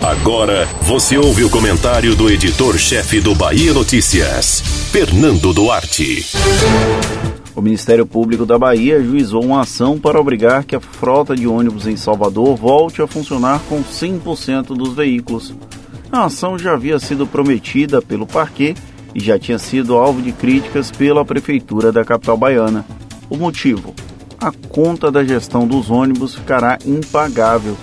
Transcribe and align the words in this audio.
Agora 0.00 0.66
você 0.82 1.18
ouve 1.18 1.44
o 1.44 1.50
comentário 1.50 2.14
do 2.16 2.30
editor-chefe 2.30 3.20
do 3.20 3.34
Bahia 3.34 3.74
Notícias, 3.74 4.60
Fernando 4.90 5.52
Duarte. 5.52 6.24
O 7.54 7.60
Ministério 7.60 8.06
Público 8.06 8.46
da 8.46 8.58
Bahia 8.58 8.96
ajuizou 8.96 9.44
uma 9.44 9.60
ação 9.60 9.98
para 9.98 10.18
obrigar 10.18 10.64
que 10.64 10.74
a 10.74 10.80
frota 10.80 11.36
de 11.36 11.46
ônibus 11.46 11.86
em 11.86 11.96
Salvador 11.96 12.56
volte 12.56 13.02
a 13.02 13.06
funcionar 13.06 13.60
com 13.68 13.82
100% 13.82 14.68
dos 14.68 14.94
veículos. 14.94 15.54
A 16.10 16.24
ação 16.24 16.58
já 16.58 16.72
havia 16.72 16.98
sido 16.98 17.26
prometida 17.26 18.00
pelo 18.00 18.26
parquê 18.26 18.74
e 19.14 19.20
já 19.20 19.38
tinha 19.38 19.58
sido 19.58 19.96
alvo 19.96 20.22
de 20.22 20.32
críticas 20.32 20.90
pela 20.90 21.24
prefeitura 21.24 21.92
da 21.92 22.04
capital 22.04 22.36
baiana. 22.36 22.86
O 23.28 23.36
motivo? 23.36 23.94
A 24.40 24.50
conta 24.50 25.10
da 25.10 25.22
gestão 25.22 25.66
dos 25.66 25.90
ônibus 25.90 26.34
ficará 26.34 26.78
impagável. 26.86 27.76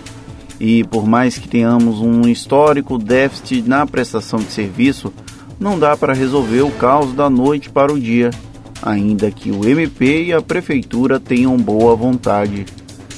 E 0.60 0.84
por 0.84 1.08
mais 1.08 1.38
que 1.38 1.48
tenhamos 1.48 2.00
um 2.00 2.28
histórico 2.28 2.98
déficit 2.98 3.62
na 3.68 3.86
prestação 3.86 4.40
de 4.40 4.52
serviço, 4.52 5.14
não 5.60 5.78
dá 5.78 5.96
para 5.96 6.14
resolver 6.14 6.62
o 6.62 6.72
caos 6.72 7.14
da 7.14 7.30
noite 7.30 7.70
para 7.70 7.94
o 7.94 8.00
dia 8.00 8.32
ainda 8.82 9.32
que 9.32 9.52
o 9.52 9.68
MP 9.68 10.26
e 10.26 10.34
a 10.34 10.42
Prefeitura 10.42 11.20
tenham 11.20 11.58
boa 11.58 11.96
vontade. 11.96 12.66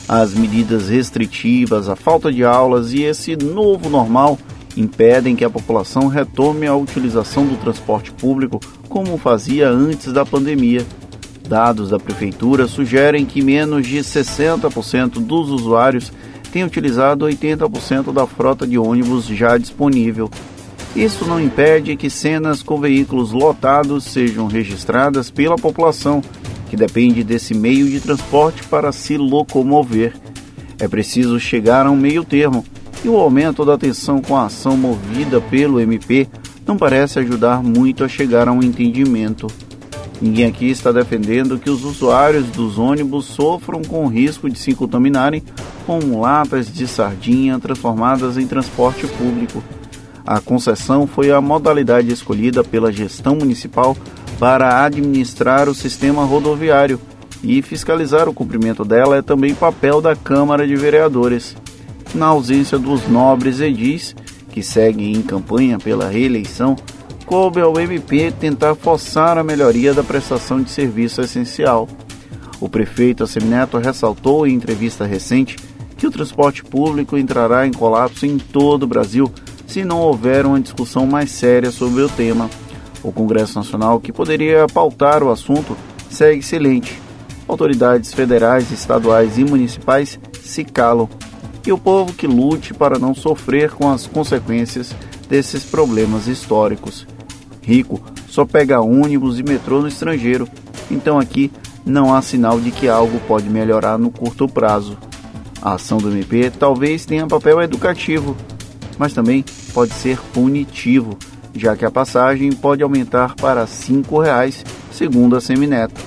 As 0.07 0.33
medidas 0.33 0.89
restritivas, 0.89 1.87
a 1.87 1.95
falta 1.95 2.31
de 2.31 2.43
aulas 2.43 2.93
e 2.93 3.03
esse 3.03 3.35
novo 3.35 3.89
normal 3.89 4.37
impedem 4.75 5.35
que 5.35 5.43
a 5.43 5.49
população 5.49 6.07
retome 6.07 6.65
a 6.65 6.75
utilização 6.75 7.45
do 7.45 7.57
transporte 7.57 8.11
público 8.11 8.59
como 8.87 9.17
fazia 9.17 9.69
antes 9.69 10.11
da 10.11 10.25
pandemia. 10.25 10.85
Dados 11.47 11.89
da 11.89 11.99
Prefeitura 11.99 12.67
sugerem 12.67 13.25
que 13.25 13.41
menos 13.41 13.85
de 13.85 13.97
60% 13.97 15.19
dos 15.19 15.49
usuários 15.49 16.11
têm 16.49 16.63
utilizado 16.63 17.25
80% 17.25 18.11
da 18.11 18.25
frota 18.25 18.65
de 18.65 18.77
ônibus 18.77 19.25
já 19.25 19.57
disponível. 19.57 20.29
Isso 20.95 21.25
não 21.25 21.39
impede 21.39 21.95
que 21.95 22.09
cenas 22.09 22.63
com 22.63 22.79
veículos 22.79 23.31
lotados 23.31 24.03
sejam 24.05 24.47
registradas 24.47 25.29
pela 25.29 25.55
população, 25.55 26.21
que 26.69 26.75
depende 26.75 27.23
desse 27.23 27.53
meio 27.53 27.87
de 27.87 27.99
transporte 27.99 28.63
para 28.63 28.91
se 28.91 29.17
locomover. 29.17 30.13
É 30.79 30.87
preciso 30.87 31.39
chegar 31.39 31.85
a 31.85 31.91
um 31.91 31.95
meio 31.95 32.23
termo, 32.23 32.65
e 33.03 33.07
o 33.07 33.17
aumento 33.17 33.63
da 33.63 33.77
tensão 33.77 34.21
com 34.21 34.35
a 34.35 34.45
ação 34.45 34.75
movida 34.75 35.39
pelo 35.39 35.79
MP 35.79 36.27
não 36.65 36.77
parece 36.77 37.19
ajudar 37.19 37.63
muito 37.63 38.03
a 38.03 38.07
chegar 38.07 38.47
a 38.47 38.51
um 38.51 38.61
entendimento. 38.61 39.47
Ninguém 40.21 40.45
aqui 40.45 40.69
está 40.69 40.91
defendendo 40.91 41.57
que 41.57 41.69
os 41.69 41.85
usuários 41.85 42.45
dos 42.47 42.77
ônibus 42.77 43.25
sofram 43.25 43.81
com 43.81 44.05
o 44.05 44.09
risco 44.09 44.49
de 44.49 44.59
se 44.59 44.73
contaminarem 44.73 45.43
com 45.85 46.19
latas 46.19 46.71
de 46.71 46.87
sardinha 46.87 47.57
transformadas 47.59 48.37
em 48.37 48.45
transporte 48.45 49.07
público. 49.07 49.63
A 50.25 50.41
concessão 50.41 51.07
foi 51.07 51.31
a 51.31 51.39
modalidade 51.39 52.11
escolhida 52.11 52.63
pela 52.63 52.91
gestão 52.91 53.35
municipal 53.35 53.95
para 54.37 54.85
administrar 54.85 55.67
o 55.69 55.73
sistema 55.73 56.23
rodoviário 56.23 56.99
e 57.43 57.61
fiscalizar 57.61 58.27
o 58.27 58.33
cumprimento 58.33 58.83
dela 58.83 59.17
é 59.17 59.21
também 59.21 59.55
papel 59.55 60.01
da 60.01 60.15
Câmara 60.15 60.67
de 60.67 60.75
Vereadores. 60.75 61.55
Na 62.13 62.27
ausência 62.27 62.77
dos 62.77 63.07
nobres 63.07 63.61
edis, 63.61 64.15
que 64.51 64.61
seguem 64.61 65.13
em 65.13 65.21
campanha 65.21 65.77
pela 65.77 66.09
reeleição, 66.09 66.75
coube 67.29 67.61
ao 67.61 67.79
MP 67.79 68.31
tentar 68.31 68.73
forçar 68.73 69.37
a 69.37 69.43
melhoria 69.43 69.93
da 69.93 70.03
prestação 70.03 70.63
de 70.63 70.71
serviço 70.71 71.21
essencial. 71.21 71.87
O 72.59 72.67
prefeito 72.67 73.23
Assemineto 73.23 73.77
ressaltou 73.77 74.47
em 74.47 74.55
entrevista 74.55 75.05
recente 75.05 75.55
que 75.95 76.07
o 76.07 76.11
transporte 76.11 76.63
público 76.63 77.15
entrará 77.15 77.67
em 77.67 77.71
colapso 77.71 78.25
em 78.25 78.39
todo 78.39 78.81
o 78.81 78.87
Brasil 78.87 79.31
se 79.67 79.85
não 79.85 79.99
houver 80.01 80.43
uma 80.43 80.59
discussão 80.59 81.05
mais 81.05 81.29
séria 81.29 81.69
sobre 81.69 82.01
o 82.01 82.09
tema. 82.09 82.49
O 83.03 83.11
Congresso 83.11 83.59
Nacional, 83.59 83.99
que 83.99 84.11
poderia 84.11 84.65
pautar 84.65 85.21
o 85.21 85.29
assunto, 85.29 85.77
segue 86.09 86.41
silente. 86.41 86.99
Autoridades 87.47 88.11
federais, 88.11 88.71
estaduais 88.71 89.37
e 89.37 89.43
municipais 89.43 90.19
se 90.41 90.63
calam. 90.63 91.07
E 91.63 91.71
o 91.71 91.77
povo 91.77 92.11
que 92.11 92.25
lute 92.25 92.73
para 92.73 92.97
não 92.97 93.13
sofrer 93.13 93.69
com 93.69 93.87
as 93.87 94.07
consequências 94.07 94.95
desses 95.29 95.63
problemas 95.63 96.25
históricos. 96.25 97.05
Rico 97.69 98.01
só 98.27 98.45
pega 98.45 98.81
ônibus 98.81 99.37
e 99.37 99.43
metrô 99.43 99.81
no 99.81 99.87
estrangeiro, 99.87 100.47
então 100.89 101.19
aqui 101.19 101.51
não 101.85 102.13
há 102.13 102.21
sinal 102.21 102.59
de 102.59 102.71
que 102.71 102.87
algo 102.87 103.19
pode 103.27 103.47
melhorar 103.47 103.99
no 103.99 104.09
curto 104.09 104.47
prazo. 104.47 104.97
A 105.61 105.73
ação 105.73 105.99
do 105.99 106.09
MP 106.09 106.49
talvez 106.49 107.05
tenha 107.05 107.27
papel 107.27 107.61
educativo, 107.61 108.35
mas 108.97 109.13
também 109.13 109.45
pode 109.71 109.93
ser 109.93 110.19
punitivo, 110.33 111.15
já 111.53 111.75
que 111.75 111.85
a 111.85 111.91
passagem 111.91 112.51
pode 112.51 112.81
aumentar 112.81 113.35
para 113.35 113.61
R$ 113.61 113.67
5,00, 113.67 114.65
segundo 114.91 115.35
a 115.35 115.41
Semineto. 115.41 116.01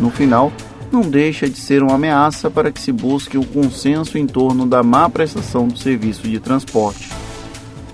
No 0.00 0.10
final, 0.10 0.52
não 0.90 1.02
deixa 1.02 1.48
de 1.48 1.58
ser 1.58 1.80
uma 1.82 1.94
ameaça 1.94 2.50
para 2.50 2.72
que 2.72 2.80
se 2.80 2.90
busque 2.90 3.36
o 3.36 3.42
um 3.42 3.44
consenso 3.44 4.18
em 4.18 4.26
torno 4.26 4.66
da 4.66 4.82
má 4.82 5.08
prestação 5.08 5.68
do 5.68 5.78
serviço 5.78 6.26
de 6.26 6.40
transporte. 6.40 7.08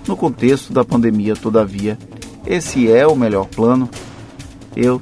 No 0.07 0.15
contexto 0.15 0.71
da 0.71 0.85
pandemia, 0.85 1.35
todavia, 1.35 1.97
esse 2.45 2.91
é 2.91 3.05
o 3.05 3.15
melhor 3.15 3.45
plano? 3.47 3.89
Eu 4.75 5.01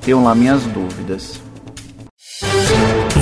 tenho 0.00 0.22
lá 0.22 0.34
minhas 0.34 0.62
dúvidas. 0.64 1.40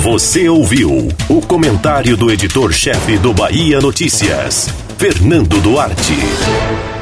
Você 0.01 0.47
ouviu 0.47 1.09
o 1.29 1.41
comentário 1.41 2.15
do 2.15 2.31
editor-chefe 2.31 3.17
do 3.17 3.33
Bahia 3.33 3.81
Notícias. 3.81 4.69
Fernando 4.97 5.59
Duarte. 5.61 6.96